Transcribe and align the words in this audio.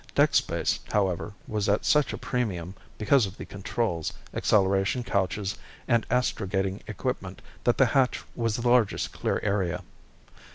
Deck 0.15 0.33
space, 0.33 0.79
however, 0.91 1.35
was 1.47 1.69
at 1.69 1.85
such 1.85 2.11
a 2.11 2.17
premium 2.17 2.73
because 2.97 3.27
of 3.27 3.37
the 3.37 3.45
controls, 3.45 4.11
acceleration 4.33 5.03
couches, 5.03 5.55
and 5.87 6.07
astrogating 6.09 6.81
equipment 6.87 7.39
that 7.65 7.77
the 7.77 7.85
hatch 7.85 8.23
was 8.35 8.55
the 8.55 8.67
largest 8.67 9.11
clear 9.11 9.39
area. 9.43 9.83